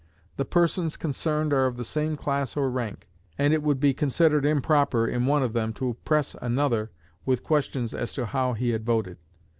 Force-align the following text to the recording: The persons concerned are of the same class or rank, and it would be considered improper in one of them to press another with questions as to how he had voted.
The 0.37 0.45
persons 0.45 0.97
concerned 0.97 1.53
are 1.53 1.67
of 1.67 1.77
the 1.77 1.85
same 1.85 2.17
class 2.17 2.57
or 2.57 2.71
rank, 2.71 3.07
and 3.37 3.53
it 3.53 3.61
would 3.61 3.79
be 3.79 3.93
considered 3.93 4.47
improper 4.47 5.05
in 5.07 5.27
one 5.27 5.43
of 5.43 5.53
them 5.53 5.73
to 5.73 5.95
press 6.05 6.35
another 6.41 6.89
with 7.23 7.43
questions 7.43 7.93
as 7.93 8.11
to 8.13 8.25
how 8.25 8.53
he 8.53 8.71
had 8.71 8.83
voted. 8.83 9.19